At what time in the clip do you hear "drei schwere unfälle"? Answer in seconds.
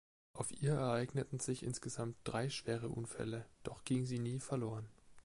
2.23-3.45